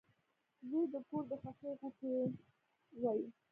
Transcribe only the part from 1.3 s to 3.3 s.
د خوښۍ غوټۍ وي.